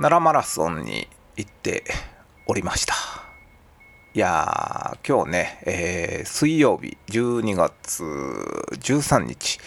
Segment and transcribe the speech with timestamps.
[0.00, 1.82] 奈良マラソンに行って
[2.46, 2.94] おりました。
[4.14, 9.58] いやー今日ね、えー水曜日12月13日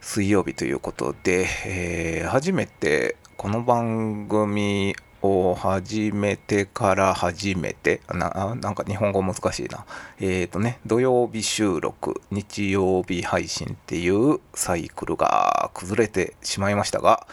[0.00, 9.84] 水曜日ということで、えー初めてこの番組を始めてから初めてななんか日本語難しいな。
[10.20, 17.26] えっ、とね土曜日収録日曜日配信っていうサイクルが崩れてしまいましたが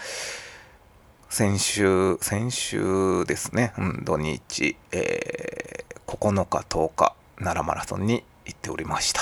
[1.31, 9.21] 先週、先週ですね、うん、土日、えー9日、10日、奈良マラソンに行っておりました。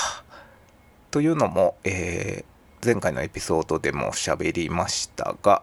[1.10, 5.62] というのも、えー前回のエピソードでも喋りましたが、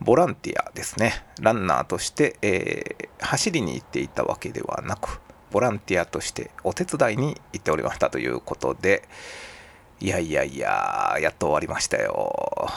[0.00, 5.20] ボランティアですね、ランナーとして、えー走りに行っていたわけではなく、
[5.52, 9.08] ボランティアとしてお手伝いに行っておりましたということで、
[10.00, 12.68] いやいやいや、やっと終わりましたよ。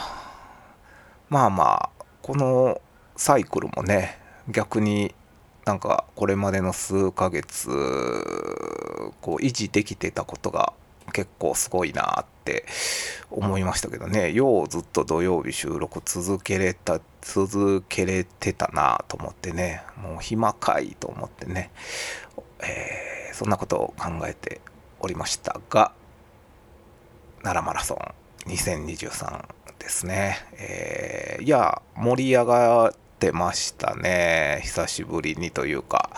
[1.28, 1.95] まあまあ
[2.26, 2.80] この
[3.14, 5.14] サイクルもね逆に
[5.64, 7.68] なんかこれまでの数ヶ月
[9.20, 10.72] こう維持できてたことが
[11.12, 12.66] 結構すごいなって
[13.30, 14.32] 思いましたけどね。
[14.32, 19.84] ようずっと土曜日収録続けれた続けれてたなと思ってね。
[19.96, 21.70] もう暇かいと思ってね、
[22.58, 24.62] えーそんなことを考えて
[24.98, 25.92] おりましたが
[27.42, 29.44] 奈良マラソン2023
[29.86, 30.38] ですね。
[30.58, 34.60] えーいや、盛り上がってましたね。
[34.64, 36.10] 久しぶりにというか。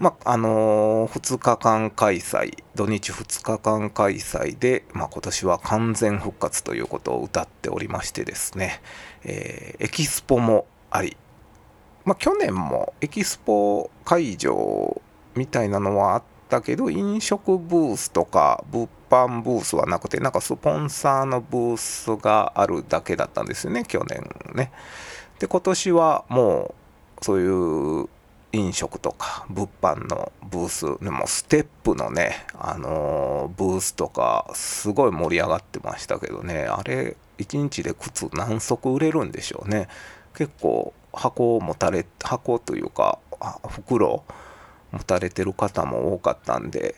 [0.00, 8.80] まあ、あの2日間開催、土日2日間開催で、まあ、今年は完全復活ということを歌っておりましてですね、
[9.22, 11.16] えーエキスポもあり、
[12.04, 15.00] まあ、去年もエキスポ会場
[15.36, 24.22] みたいなのはあったけど飲食ブースとか物販ブースはなくてなんかスポンサーのブースがあるだけだったんですよね去年
[24.54, 24.70] ね。
[25.38, 26.74] で今年はも
[27.20, 28.08] うそういう
[28.52, 36.66] 飲食とか物販のブースでもステップのねあのブースとかすごい盛り上がってましたけどね。
[36.66, 39.88] あれ1日で靴何足売れるんでしょうね。
[40.36, 43.18] 結構箱を持たれ箱というか
[43.68, 44.22] 袋
[44.92, 46.94] 持たれてる方も多かったんで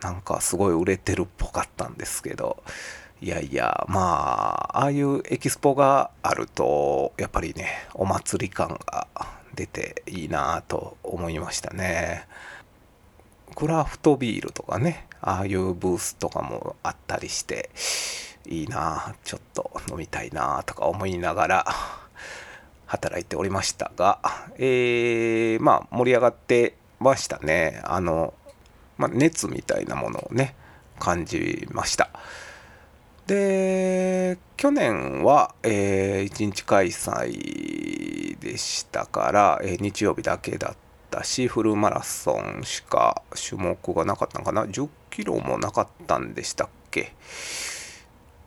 [0.00, 2.62] なんかすごい売れてるっぽかったんですけど
[3.20, 4.00] いやいやま
[4.72, 9.06] あああいうエキスポがあるとやっぱりねお祭り感が
[9.54, 12.26] 出ていいなと思いましたね。
[13.54, 17.68] クラフトビールとかねああいうブースとかもあったりして
[18.46, 21.66] いいなちょっと飲みたいなとか思いながら
[22.86, 24.20] 働いておりましたが、
[24.56, 27.80] えーまあ盛り上がってましたね。
[27.84, 28.34] あの、
[28.98, 30.54] まあ、熱みたいなものをね
[30.98, 32.10] 感じました。
[33.26, 40.76] で去年は、え1日開催でしたから、えー日曜日だけだっ
[41.10, 47.12] たしフルマラソンしか種目がなかったのかな？10キロもなかったんでしたっけ？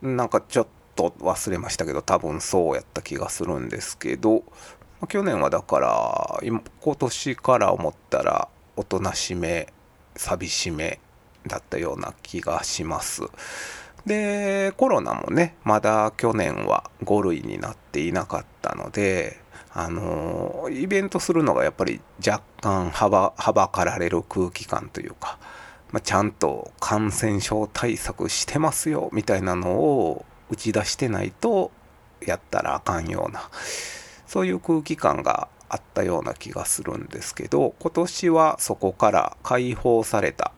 [0.02, 4.44] なんかちょっと忘れましたけど多分そうやった気がするんですけど
[5.06, 9.72] 去年はだから今年から思ったらおとなしめ
[10.16, 11.00] 寂しめ
[11.46, 13.22] だったような気がします。
[14.06, 19.40] でコロナもねまだ去年は5類になっていなかったので
[19.72, 25.38] あのイベントするのがやっぱり若干はばはばかられる空気感というか、
[25.90, 31.70] まあ、ちゃんと感染症対策してますよみたいなのを打ち出してないと
[32.24, 33.48] やったらあかんような
[34.26, 40.52] そういう空気感があったような気がするんですけど今年はそこから解放された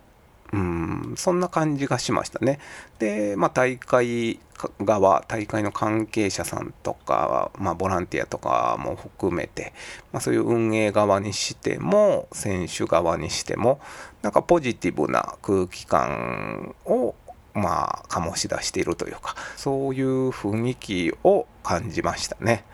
[0.53, 2.61] うんそんな感じがしましたね。
[2.99, 4.39] で、まあ、大会
[4.81, 9.73] 側大会の関係者さんとか、まあ、ボランティアとかも含めて、
[10.13, 13.81] まあ、そういう運営側にしても選手側にしても
[14.23, 17.15] なんかポジティブな空気感を
[17.53, 22.65] まあ醸し出しているというかそういう雰囲気を感じましたね。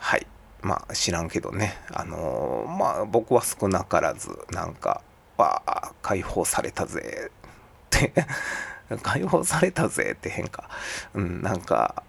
[0.00, 0.26] はい。
[0.62, 1.74] まあ知らんけどね。
[1.92, 5.02] あのーまあ僕は少なからずなんか
[5.36, 7.30] わあ解放されたぜ。
[7.30, 8.12] って
[9.02, 10.12] 解放されたぜ。
[10.12, 10.68] って変か。
[11.14, 12.02] うんなんか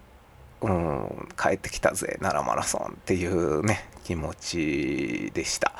[0.62, 2.18] うん帰ってきたぜ。
[2.20, 2.94] 奈良マラソン。
[2.94, 5.74] っていうね気持ちでした。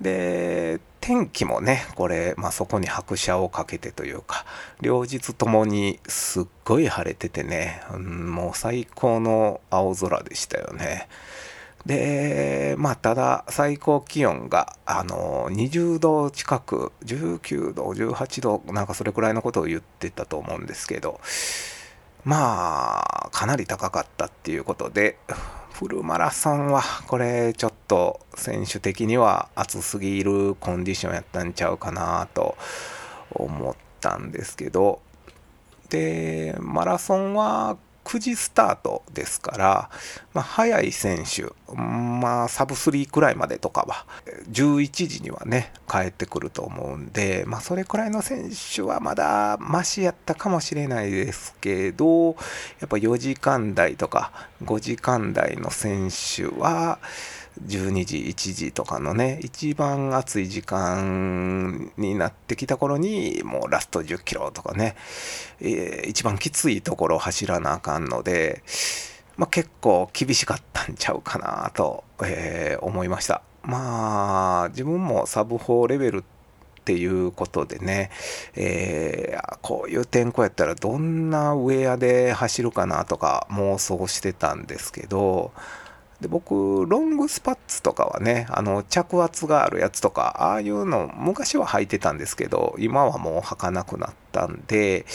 [0.00, 4.44] で天気もねこれ、まあ、そこに拍車をかけてというか
[4.80, 11.08] 両日ともにすっごい晴れててね、うん、もう最高の青空でしたよね。
[11.86, 21.20] でまあただ最高気温があの20度近く19度18度なんかそれくらいのことを言ってたと思うんですけど
[22.24, 25.18] まあかなり高かったっていうことで
[25.72, 32.56] フルマラソンはこれちょっと選手的には暑すぎるコンディションやったんちゃうかなと
[33.30, 35.00] 思ったんですけど
[35.88, 39.90] でマラソンは9時スタートですから、
[40.32, 41.44] まあ、早い選手、
[41.74, 44.06] まあ、サブ3くらいまでとかは、
[44.50, 52.28] 11時にはね、帰ってくると思うんで、まあ、それくらいの選手はまだマシやったかもしれないですけど、
[52.80, 54.32] やっぱ4時間台とか
[54.64, 57.00] 5時間台の選手は、
[57.66, 64.96] 12時1時とかのね一番暑い時間になってきた頃にもうラスト10キロとかね、
[65.60, 68.62] えー、一番きついところを走らなあかんので、
[69.36, 73.42] まあ、結構厳しかったんちゃうかなと、えー、思いました。
[73.62, 76.22] まあ自分もサブ4レベルっ
[76.88, 78.10] ていうことでね、
[78.56, 85.52] えー、こういう天候やったらどんなウェアで走るかなとか妄想してたんですけど
[86.20, 95.06] で僕ロングスパッツとかはねあの着圧があるやつとかああいうの昔は履いてたんですけど今はもう履かなくなったんで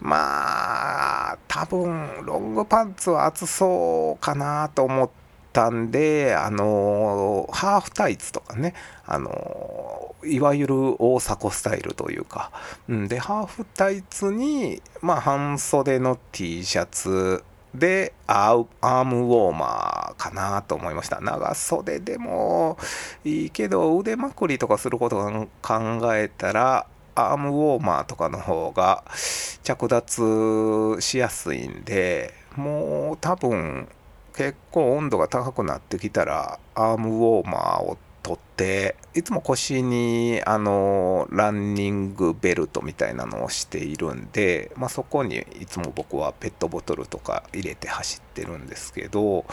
[0.00, 5.10] まあ多分ロングパンツは暑そうかなと思っ
[5.52, 8.72] たんであのハーフタイツとかね
[9.04, 12.52] あのいわゆる大迫スタイルというか、
[12.88, 21.20] うん、でハーフタイツにまあ半袖の T シャツでアームウォーマーかなと思いました。
[21.20, 22.78] 長袖でも
[23.24, 29.04] いいけど腕まくりとかすることを考えたらアームウォーマーとかの方が
[29.62, 33.88] 着脱しやすいんでもう多分
[34.34, 37.98] 結構温度が高くなってきたらアームウォーマーを
[38.28, 49.46] 取っていつも腰にあのランニングベルトみたいなのをしているんで、まあ、そこにいつも僕はペットボトルとか入れて走ってるんですけど、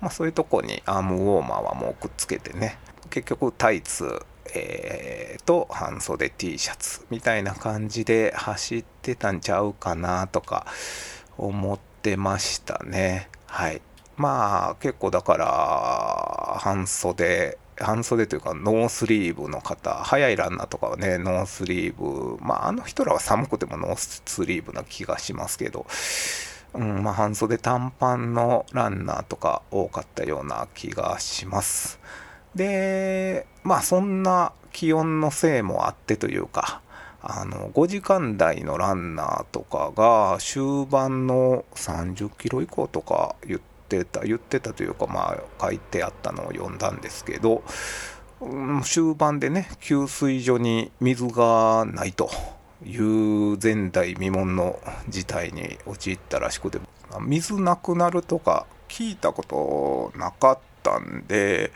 [0.00, 2.78] まあ、そういうとこにアームウォーマーはもうくっつけてね
[3.10, 4.24] 結局タイツ、
[4.54, 10.64] えー、と半袖 T シャツみたいな感じで走ってたんちゃうかなとか
[11.36, 13.28] 思ってましたね。
[13.44, 13.82] はい。
[14.16, 22.38] まあ結構だから半袖半袖というかノースリーブの方速いランナーとかはねノースリーブ。
[22.40, 25.86] まああの人らは寒くてもノースリーブな気がしますけど、
[26.74, 32.00] うんまあ、半袖短パンのランナーとか多かったような気がします。
[32.54, 36.80] でまあそんな気温のせいもあってというか
[37.20, 47.62] あの5時間台のランナーとかが終盤の30キロ以降とか言ってってた言ってたというかまあ書いてあったのを読んだんですけど、
[48.84, 52.30] 終盤でね給水所に水がないと
[52.84, 56.80] いう前代未聞の事態に陥ったらしくて
[57.20, 61.72] 水なくなるとか聞いたことなかったんで、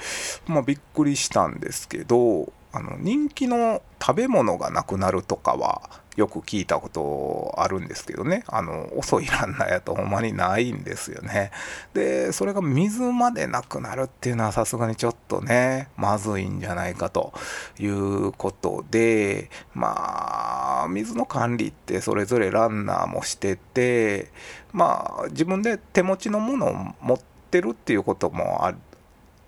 [0.46, 8.42] まあ、びっくりしたんですけどあの人気の食べ物がなくなるとかはよく聞いたことあるんですけどね。
[8.46, 11.50] あの遅いランナーやとほんまにないんですよね。
[11.92, 17.34] でそれが水までなくなるっていうのはさすがにちょっとねまずいんじゃないかと
[17.78, 24.30] いうことでまあ水の管理ってそれぞれランナーもしてて
[24.72, 27.18] まあ自分で手持ちのものを持っ
[27.50, 28.78] てるっていうこともある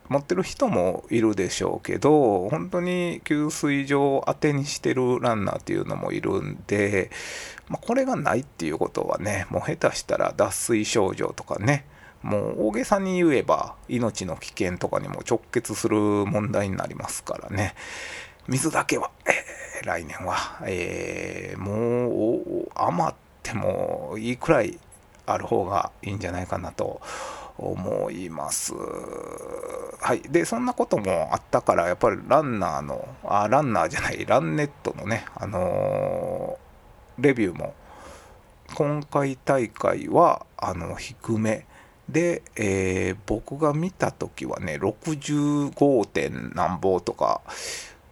[0.08, 7.10] 持ってる人もいるでしょうけど本当に給水所を当てにしてるランナーっていうのもいるんで、
[7.68, 11.84] まあ、これがないっていうことはねもう下手したら脱水症状とかね
[12.22, 17.74] もう大げさに言えば命の危険とかにも直結する問題になりますからね。
[18.48, 24.78] 水だけは、えー、来年は、えー、もう余ってもいいくらい
[25.26, 27.02] ある方がいいんじゃないかなと
[27.58, 28.72] 思います。
[30.00, 37.74] はい、でそんなこともあったからやっぱりランナーのあランナーじゃないランネットのね、あのー、レビューも
[38.74, 41.66] 今回大会はあの低め
[42.08, 46.06] で、えー、僕が見た時はね 65.
[46.06, 47.42] 点なんぼとか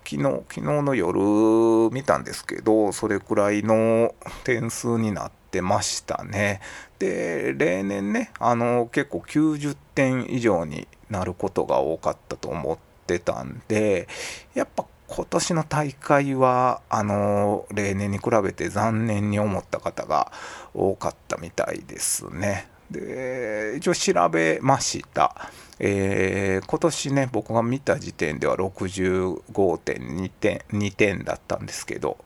[0.04, 6.60] 昨日昨日の夜見たんですけどそれくらいの点数になってましたね
[6.98, 14.08] で例年ねあの結構90点以上になることが多かったと思ってたんで
[14.54, 20.32] やっぱ今年の大会はあの例年に比べて残念に思った方が
[20.74, 22.68] 多かったみたいですね。
[22.90, 25.50] で一応調べました、
[25.80, 32.16] えー、今年ね僕が見た時点では65.2点 ,2 点だったんですけど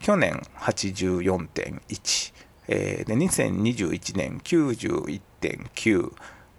[0.00, 2.33] 去年84.1
[2.68, 6.12] えー、で2021年91.9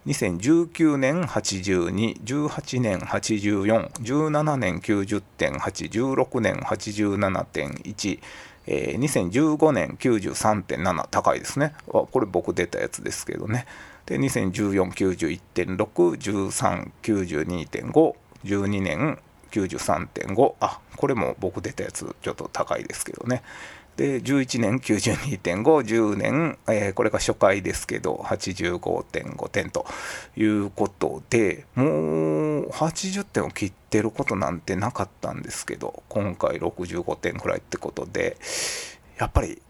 [0.06, 8.20] 2019年82、18年84、17年90.8、16年87.1、
[8.68, 11.74] えー、2015年93.7高いですね。
[11.88, 13.66] これ僕出たやつですけどね。
[14.06, 19.18] で2014、91.6、13、92.5、12年
[19.52, 23.42] 93.5あこれも僕出たやつちょっと高いですけどね。
[23.98, 29.86] で11年92.510年、えー、これが初回ですけど85.5点と
[30.36, 38.38] いうことでもう80点を切ってることなんてなかったんですけど今回65点くらいってことで
[39.18, 39.62] やっぱり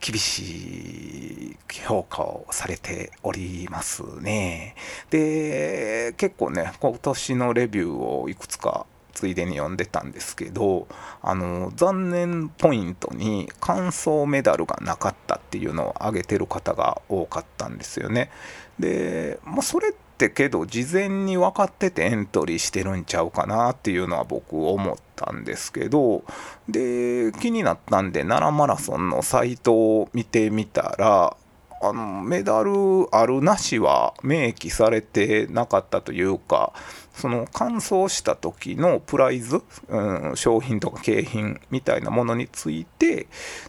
[0.00, 4.76] 厳しい評価をされておりますね。
[5.10, 8.86] で結構ね今年のレビューをいくつか
[9.18, 10.86] ついでに読んでたんですけど
[11.22, 18.30] あの残念ポイントに完走メダルがなかったっていうのを挙げてる方が多かったんですよね。
[18.78, 26.22] で、まあ、それってけど事前に分かっててエントリーしてるんちゃうかなっていうのは僕思ったんですけど
[26.68, 31.36] で気になったんで奈良マラソンのサイトを見てみたら
[31.80, 32.72] あのメダル
[33.12, 36.72] あるなしは明記されてなかったというか
[37.18, 43.26] その乾燥した時のプライズ、うん、商品とか景品みたいなものについて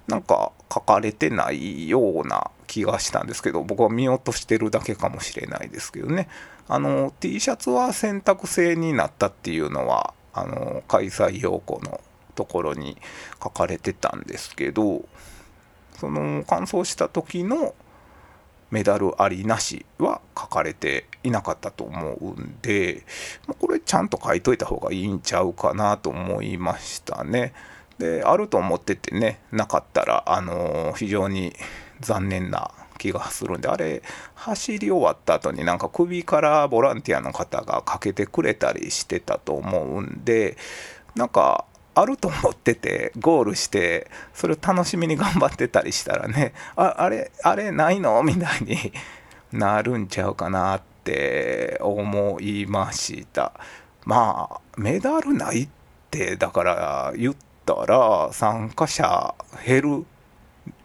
[0.08, 6.30] なんか書かれてないような気がしたんですけど僕は見落としてるだけかもしれないですけどね。
[6.68, 12.00] あの T シャツは選択制になったっていうのはあの開催要項の
[12.36, 12.98] ところに
[13.44, 15.04] 書かれてたんですけど
[15.98, 17.74] その乾燥した時の
[18.72, 23.04] メダルありなしは書かれていなかったと思うんで、
[23.60, 27.54] これちゃんと書いといた方がいいんちゃうかなと思いましたね。
[27.98, 31.54] で、あると思っててね、なかったら、あのー、非常に
[32.00, 34.02] 残念な気がするんで、あれ、
[34.36, 40.58] 走り終わった後になんか首からボランティアの方がかけてくれたりしてたと思うんで、
[41.16, 41.66] なんか
[41.96, 48.22] あると思っててゴールしてそれを楽しみに頑張ってたりしたらねああれあれないの？
[48.24, 48.94] みたいに
[49.52, 53.52] なるんちゃうかなって思いました。
[54.06, 55.70] まあメダルないっ
[56.10, 60.06] てだから言ったら参加者減る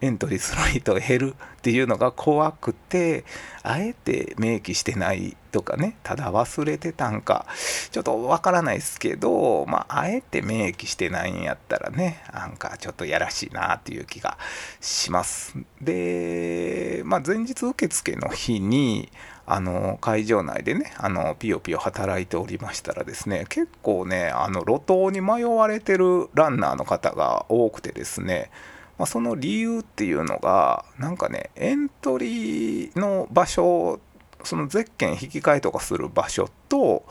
[0.00, 3.24] エントリーする人が減るっていうのが怖くて
[3.62, 7.46] あえて明記してないとかねただ忘れてたんか
[7.90, 14.36] ちょっとわからないですけどまああえて明記してないんやったらねなんかちょっとやらしいなっていう気が
[14.80, 15.56] します。
[15.80, 19.10] でまあ前日受付の日に
[19.46, 28.50] あの会場内でねあのピヨピヨ働いておりましたらですね結構ねあの路頭に迷われてるランナーの方が多くてですね
[28.98, 34.00] まあ、その理由っていうのがなんかねエントリーの場所
[34.44, 37.04] そのゼッケン引き換えとかする場所と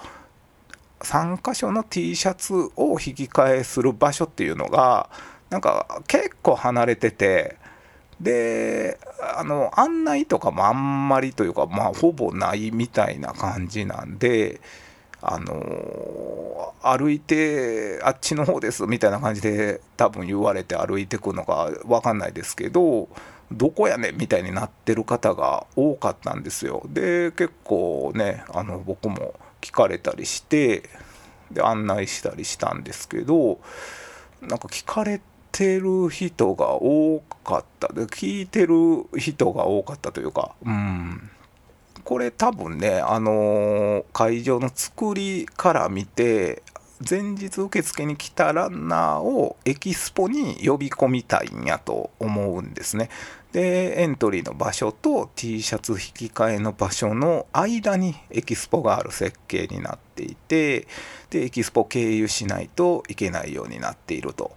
[0.99, 5.09] 3箇所の T シャツを引き換えする場所っていうのが
[5.49, 7.57] なんか結構離れてて
[8.21, 8.97] で
[9.37, 14.61] あの案内とかもあんまりというかまあほぼないみたいな感じなんで
[15.25, 23.07] あの歩いてあっちの方ですみたいな感じで多分言われて歩いてくのか分かんないですけど
[23.49, 26.83] どこやねんみたいになってる方が多かったんですよ。
[26.89, 30.89] で結構ねあの僕も聞かれたりして
[31.51, 33.59] で案内したりしたんですけど
[34.41, 35.21] なんか聞かれ
[35.53, 37.87] てる人が多かった。
[37.93, 41.29] で聞いてる人が多かったというかうん。
[42.03, 46.63] これ多分ね、あのー、会場の作りから見て、
[47.09, 53.09] 前日受付に来たランナーをエキスポに呼び込みたいんやと思うんですね。
[53.51, 60.87] で、エントリーの場所と T シャツ引き換えの場所の間にエキスポがある設計になっていて、
[61.29, 64.55] で、エキスポ経由しないといけないようになっていると。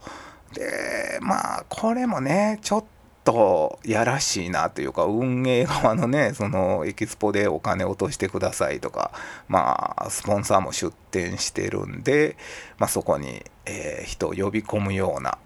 [0.54, 2.95] で、まあ、これもね、ちょっと
[3.26, 9.10] とやらしいなというか運営側のねそのエキスポでお金落としてくださいとか
[9.48, 12.36] まあスポンサーも出店してるんで、
[12.78, 15.38] まあ、そこに、えー、人を呼び込むような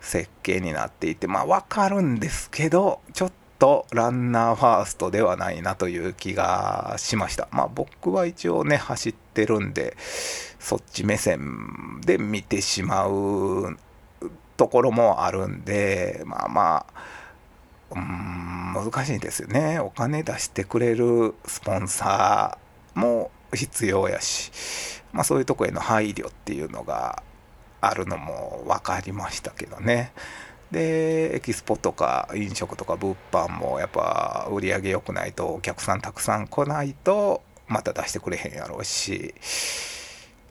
[0.00, 7.46] 設計になっていてまあ分かるんですけどちょっとランナーファーストではないなという気がしました。
[7.52, 9.96] まあ僕は一応ね走ってるんで
[10.58, 13.78] そっち目線で見てしまう
[14.56, 17.12] ところもあるんでまあまあ
[17.94, 18.52] うん
[18.90, 19.78] 難しいですよね。
[19.78, 24.50] お金出してくれるスポンサーも必要やし、
[25.12, 27.22] まあ、そういうとこへの配慮っていうのが
[27.82, 30.12] あるのも分かりましたけどね。
[30.70, 39.34] でエキスポとか飲食とか物販もやっぱ売り上げ良くないとお客さんたくさん来ないとまた出してくれへんやろうし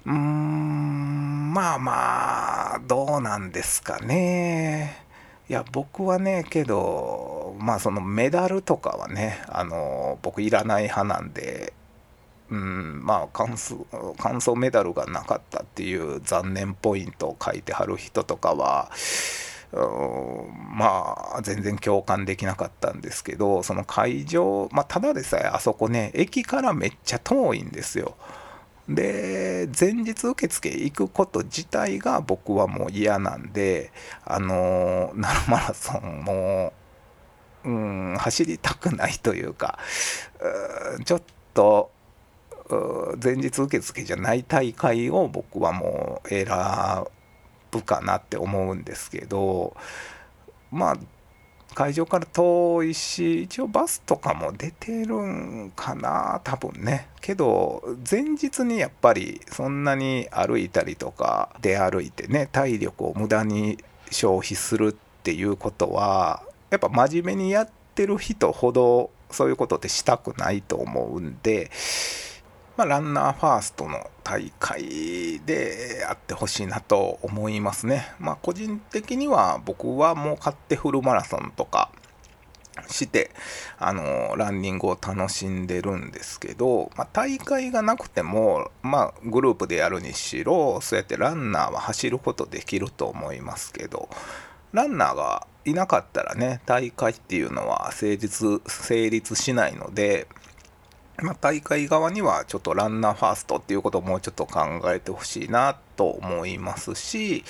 [0.05, 5.05] うーんまあまあどうなんですかね
[5.49, 11.73] いや僕はねけどまあそのメダルとかはねあの僕いらない派なんで
[12.49, 13.85] うんまあ感想
[14.17, 18.89] 感想メダルがなかったっていう残念ポイントを書いてはる人とかは
[19.73, 28.15] まあ全然共感できなかったんですけどその会場、まあ、ただでさえあそこね駅からめっちゃ遠いんですよ。
[28.95, 33.91] で前日受付行くこと自体が僕はもう嫌なんで
[34.25, 36.73] あの奈良マラソンも
[37.63, 39.77] うん走りたくないというか
[41.05, 41.21] ちょっ
[41.53, 41.91] と
[43.23, 46.47] 前日受付じゃない大会を僕はもう選
[47.69, 49.75] ぶかなって思うんですけど
[50.71, 50.97] まあ
[51.73, 57.07] 会場から遠いし一応バスとかも出てるんかな多分ね。
[57.21, 63.77] けど前日にやっぱりそんなに歩いたりとか出歩いてね体力を無駄に
[64.09, 71.71] 消費するっていうことはやっぱ真面目にやってる人ほどそういうことってしたくないと思うんで
[72.81, 78.11] まあ、ランナーファーストの大会であってほしいなと思いますね。
[78.19, 81.91] まあ、個人的には僕はもう勝手フルマラソンとか
[82.87, 83.29] して
[83.77, 94.09] あのランニングを楽しんでるんですけど、まあ、大会がなくても、まあ、グループでやるにしろそうやってランナーは走ることできると思いますけど
[94.71, 100.27] ランナーがいなかったらね大会っていうのは成立成立しないので
[101.21, 107.43] まあ、大会側にはちょっとランナーファーストっていうことをもうちょっと考えてほしいなと思いますし、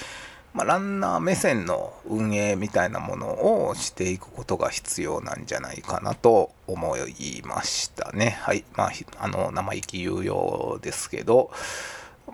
[0.54, 8.38] まあ、ランナー目線の運営みたいなものをしていくことが必要なんじゃないかなと思いましたね。
[8.42, 8.66] はい。
[8.74, 11.52] まあ、あの、生意気有用ですけど、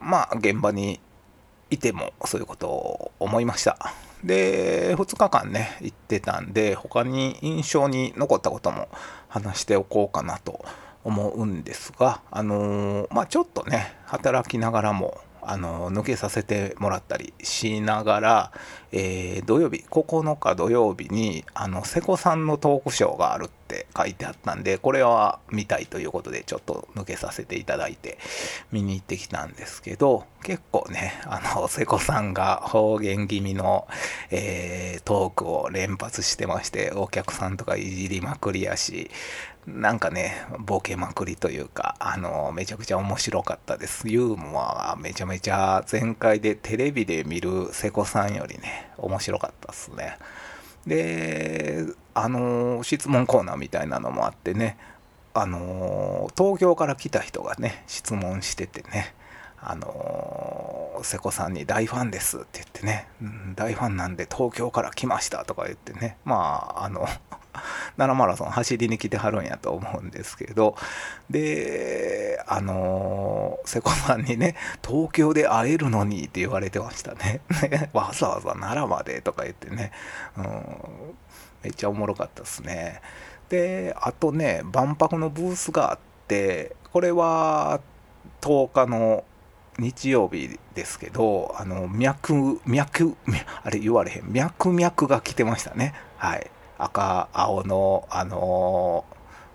[0.01, 0.99] まあ、現場に
[1.69, 3.77] いてもそういうことを思いました。
[4.23, 8.88] で、2日間ね、行ってたんで、他に印象に残ったことも
[9.27, 10.65] 話しておこうかなと
[11.03, 18.51] 思うんですが、あのー、まあ、ちょっとね働きながらもあの抜けさせてもらったりしながら、
[18.91, 28.17] えー、土曜日9日土曜日にあの瀬古さんのトークショーがあるって書いてあったんでこれは見たいということでちょっと抜けさせていただいて
[28.71, 33.88] 見に行ってきたんですけど結構ねあの瀬古さんが方言気味の、
[34.32, 39.12] えー、トークを連発してましてお客さんとかいじりまくりやし
[39.67, 44.08] なんかね、ボケまくりというか、あの、めちゃくちゃ面白かったです。
[44.08, 50.17] ユーモアはめちゃめちゃ前回でテレビで見る瀬古さんよりね、面白かったっすね。
[50.85, 54.77] で、あの、質問コーナーみたいなのもあってね、
[55.33, 59.13] あの、東京から来た人がね、質問しててね、
[59.59, 63.07] あの瀬古さんに大ファンですって言ってね、
[63.55, 67.07] 大ファンなんで東京から来ましたとか言ってね、まあ、あの、
[67.97, 70.75] 奈良マラソン走りに来てはるんやと思うんですけど、
[71.29, 77.41] で、あの瀬古さんにね、東京で会えるのにって言われてましたね。
[77.93, 79.91] わざわざ奈良までとか言ってね、
[80.37, 80.45] うん、
[81.63, 83.01] めっちゃおもろかったですね。
[83.49, 87.79] で、あとね、万博のブースがあって、これは
[88.41, 89.23] 10日の
[89.79, 93.15] 日曜日ですけど、あの、脈、脈、
[93.63, 95.93] あれ言われへん、脈々が来てましたね。
[96.17, 96.49] はい。
[96.77, 99.05] 赤、青の、あの、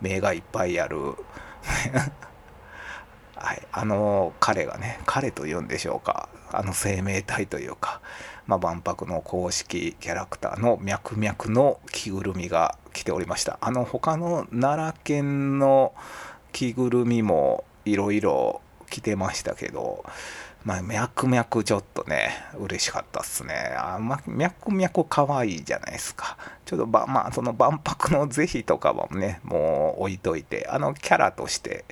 [0.00, 1.14] 目がいっぱいある
[3.36, 8.00] はい、あの彼がね、彼と言うんでしょうか、あの生命体というか、
[8.46, 13.58] まあ、万博の公式キャラクターの脈々の着ぐるみが来ておりました。
[13.60, 15.92] あの他の奈良県の
[16.52, 20.04] 着ぐるみもいろいろ来てましたけど、
[20.64, 23.74] まあ、脈々ちょっとね、嬉しかったっすね。
[23.76, 26.36] あま、脈々可愛いじゃないですか。
[26.64, 31.84] ちょっとば、まあ、その万博の是非とかはね、もう置いといて、あのキャラとして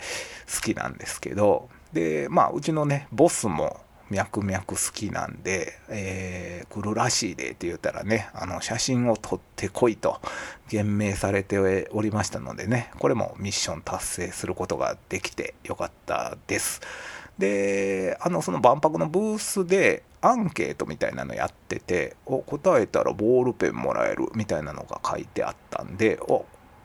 [0.54, 3.80] 好きなんですけど、で、まあ、うちのね、ボスも
[4.10, 10.20] 脈々好きなんで、えー、来るらしいでって言ったらね、あの、写真を撮ってこいと
[10.68, 16.80] 言命されておりましたのでね、これもミッション達成することができてよかったです。
[17.40, 26.44] であのその万博のブースでアンケートみたいなのやっててお答えたらボールペンもらえるみたいなのが書いてあったんでお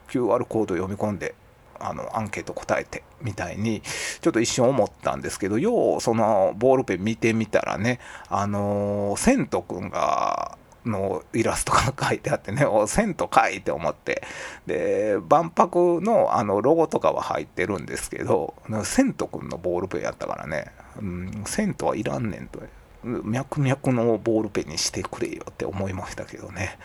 [0.10, 1.36] QR コード読み込んで
[1.80, 3.82] あのアンケート答えてみたいに
[4.22, 14.24] ちょっと一瞬思ったんですけどようそのボールペン見てみたらねあのセント君がのイラストが書いてあってね、 お銭湯かいって思って、
[14.66, 22.62] で、万博のあのロゴとかは入ってるんですけど、銭湯くんのボールペンやったからね、うん、銭湯はいらんねんと、
[23.04, 26.78] 脈々のボールペンにしてくれよって思いましたけどね。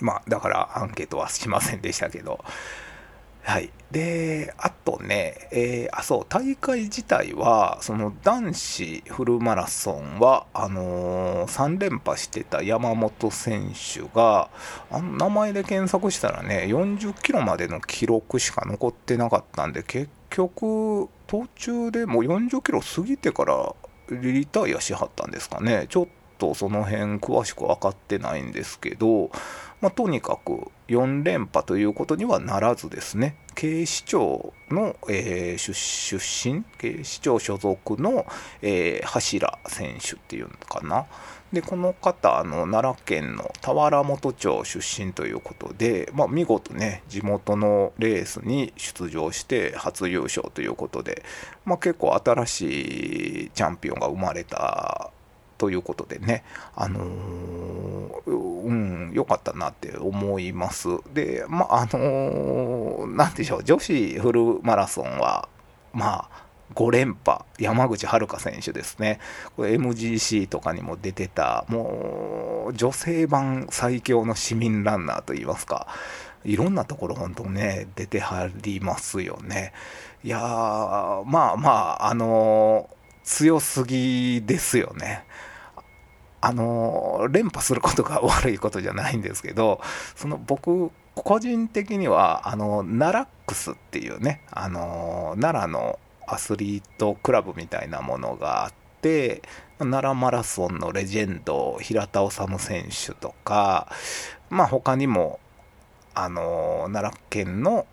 [0.00, 2.42] まあ、だからアンケートはしませんでしたけど、
[3.42, 3.70] はい。
[3.90, 14.48] で、あとね、えー、あ、そう、大会自体は、その男子フルマラソンは、あのー、3連覇してた山本選手が、
[14.90, 23.74] あの名前で検索したらね、40キロまでの記録しか残ってなかったんで、結局、途中でもう40キロ過ぎてから
[24.08, 25.86] リタイアしはったんですかね。
[25.88, 26.06] ちょっ
[26.38, 29.30] とその辺詳しく分かってないんですけど、
[29.80, 33.36] まあ、とにかく4連覇ということにはならずですね。
[33.54, 38.26] 警視庁の、えー、出身警視庁所属の、
[38.60, 41.06] えー、柱選手っていうのかな。
[41.52, 51.22] でこの方あの奈良県の田原本町出身ということで、まあ、見事ね地元のレースに出場して初優勝ということで、
[51.66, 55.10] まあ、結構新しいチャンピオンが生まれた
[55.62, 56.42] ということでね、
[56.74, 60.88] あのー、うん、良かったなって思います。
[61.12, 65.48] で、まあ、あのー、なんでしょう、女子フルマラソンは、
[65.92, 66.42] まあ、
[66.74, 69.18] 5連覇、山口遥選手ですね。
[69.56, 75.86] これ MGC とかにも出てた、もう女性版最強の市民ランナーといいますか、
[76.44, 79.72] いろんなところ本当ね、出てはりますよね。
[80.24, 85.24] いやー、まあまあ、あのー、強すぎですよね。
[86.42, 89.80] あの連覇することが悪いことじゃないんですけど
[90.16, 99.42] その僕個人的にはあのナラックスっていうねあの奈良のアスリートクラブみたいなものがあって
[99.78, 103.88] 奈良マラソンのレジェンド平田治選手とか
[104.50, 105.38] まあ他にも
[106.14, 107.86] あの奈良県の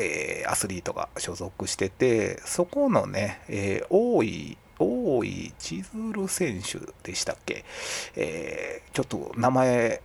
[0.00, 7.64] えー、アスリートが所属しててそこのね、えー、大井大井千鶴選手でしたっけ、
[8.16, 10.02] えー、ちょっと名前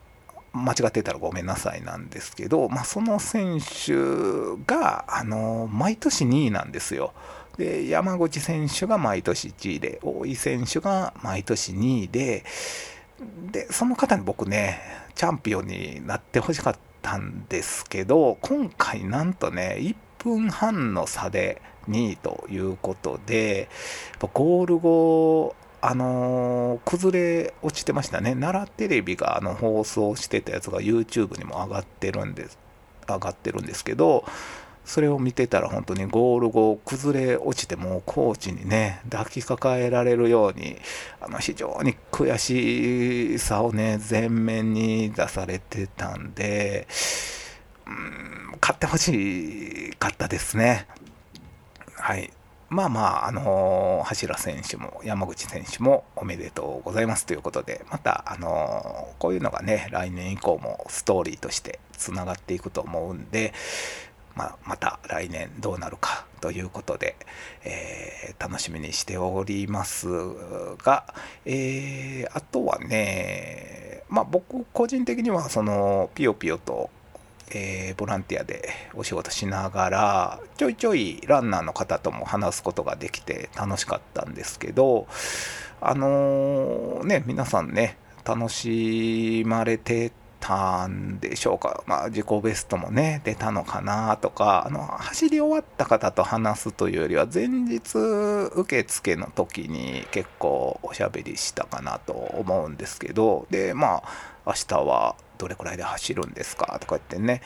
[0.53, 3.93] 間違ってたらごめんなさいなんですけど、まあ、その選手
[4.67, 7.13] が、あの毎年2位なんですよ。
[7.57, 12.43] で山口選手が毎年1位で大井選手が毎年2位で
[13.51, 14.79] でその方に僕ね
[15.13, 23.69] チャンピオンになってほしかったんですけど今回なんとね1分半の差で2位ということで、
[24.33, 28.35] ゴール後、あの、崩れ落ちてましたね。
[28.35, 32.57] 奈良テレビがあの放送してたやつが YouTube にも上がってるんです、
[33.07, 34.23] 上がってるんですけど、
[34.85, 40.77] それを見てたら本当にゴール後崩れ落ちてもうコーチにね抱きかかえられるように
[41.21, 46.87] あの非常に悔しさをね前面に出されてたんで
[47.87, 50.87] うん勝ってほしかったですね。
[52.03, 52.33] はい。
[52.69, 63.53] まあまあ、あのー、柱選手も山口選手もおめでとうございますということで、また、あのー、こういうのがね、来年以降もストーリーとしてつながっていくと思うんで、
[64.35, 67.15] まあ、また来年どうなるかということで、
[67.63, 70.07] えー、楽しみにしております
[70.79, 71.05] が、
[71.45, 76.89] えー、あとはね、まあ、僕個人的にはそのピヨピヨと
[77.51, 85.07] えー、ボランティアでお仕事しながらちょいちょいランナーの方とも話すことができて楽しかったんですけど
[85.81, 90.11] あのー、ね皆さんね楽しまれて
[90.43, 97.97] たんでしょうか、まあ、自己ベストもね出たのかなとかあの走り終わった方と話すというよりは前日
[98.53, 106.77] 受付の時に結構おしゃべりしたかなと思うんですけどでまあ明日はどれくらいで走るんですか？
[106.79, 107.41] とか言ってね、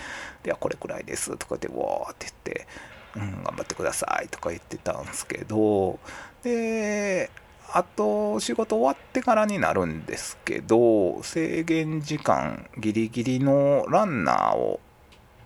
[0.46, 1.38] いや、これくらいです。
[1.38, 2.68] とか言って、わーって言って、
[3.16, 4.28] うん、頑張ってください。
[4.30, 6.00] とか言ってたんですけど、
[6.44, 7.30] で、
[7.74, 14.80] あと仕事終わってからになるんですけど、制限時間ギリギリのランナーを、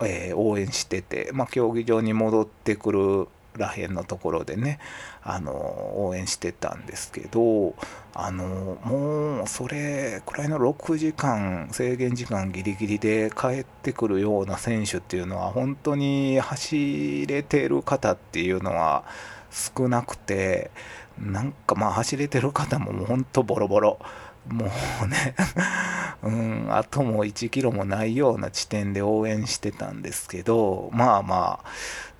[0.02, 4.80] えー、応援してて、まあ、競技場に戻ってくるらへんのところでね
[5.24, 5.52] あの
[5.96, 7.76] 応援してたんですけど
[8.14, 19.04] あのもうそれくらいの6時間制限時間ギリギリで帰ってくるような選手っていうのは本当に走れてる方っていうのは
[19.50, 20.72] 少なくて
[21.20, 24.00] なんかまあ走れてる方ももう本当ボロボロ。
[24.48, 24.66] も
[25.04, 25.36] うね
[26.24, 31.70] うん、あともう1キロもないような地点で応援してたんですけど、まあまあ、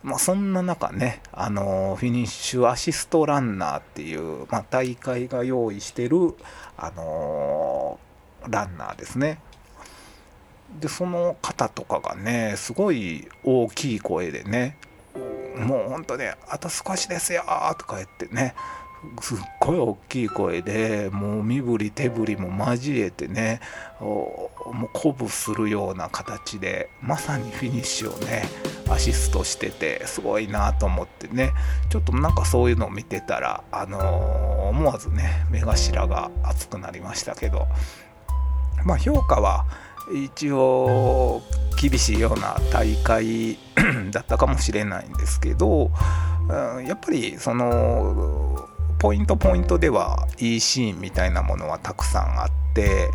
[0.02, 6.36] まあ、そんな中ね、あのフィニッシュアシストランナーっていう、まあ、大会が用意してる、
[6.78, 8.00] あの
[8.48, 9.40] ランナーですね。
[10.80, 14.78] でその方とかがねすごい大きい声でね
[15.58, 17.44] もうほんとねあと少しですよ
[17.78, 18.56] とか言ってね
[19.20, 23.60] すっごい大きい声でもう身振り手振りも交えてね
[24.00, 28.44] もう鼓舞するような形でまさにフィニッシュをね
[28.90, 31.52] アシストしててすごいなと思ってね。
[31.90, 37.68] ちょっとなんかそういうのを見てたらあのー、思わずね目頭が熱くなりましたけど。
[38.86, 39.66] まあ評価は
[40.14, 41.42] 一応
[41.80, 43.58] 厳しいような大会
[44.12, 45.92] だったかもしれないんですけど
[46.86, 48.68] やっぱりその
[49.02, 53.10] ポイントポイントではいいシーンみたいなものはたくさんあって、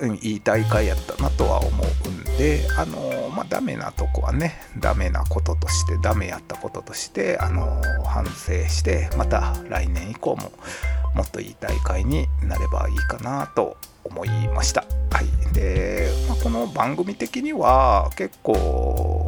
[0.00, 1.70] うん、いい大会やったなとは思
[2.06, 10.50] うんであのまあダメなとこはねダメなこととしてダメやったこととしてあの反省してまた来年以降も
[11.14, 14.84] もっといい大会になればいいかなと思いました。
[15.12, 19.27] はい、で、まあ、この番組的には結構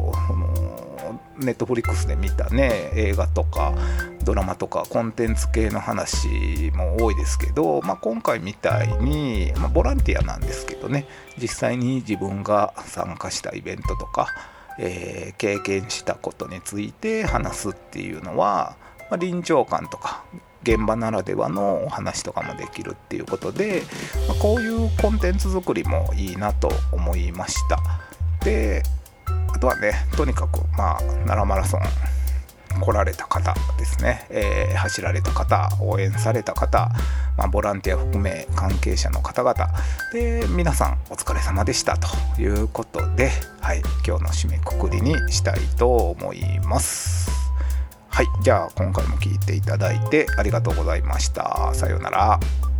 [1.45, 3.73] ネットフリックスで見たね映画とか
[4.23, 11.07] ドラマとかコンテンツ系の話も多いですけど、まあ、今回みたいに、まあ、ボランティアなんですけどね
[11.39, 14.27] 実際に自分が参加したイベントとか、
[14.79, 18.75] えー、経験したことについて話すっていうのは、
[19.09, 20.23] まあ、臨場感とか
[20.63, 23.81] 現場ならではのお話とかもできるっていうことで、
[24.27, 27.79] ま、こういうコンテンツ作りもいいなと思いました。
[28.45, 28.83] で
[29.61, 31.81] とはねとにかくまあ奈良マラソン
[32.81, 36.89] 来られた方ですね、えー、走られた方応援された方、
[37.37, 39.67] まあ、ボランティア含め関係者の方々
[40.13, 42.07] で皆さんお疲れ様でしたと
[42.41, 47.29] いうことで、はい、今日の締めくくりにしたいと思います。
[48.09, 51.73] はい、じゃあ今回も聴いていただいてありがとうございました。
[51.73, 52.70] さようなら。